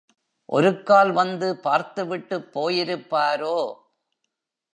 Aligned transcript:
ஒருக்கால் 0.49 1.11
வந்து 1.11 1.57
பார்த்து 1.57 2.05
விட்டுப் 2.05 2.49
போயிருப்பாரோ? 2.53 3.57